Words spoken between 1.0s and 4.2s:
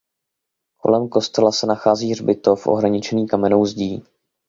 kostela se nachází hřbitov ohraničený kamennou zdí.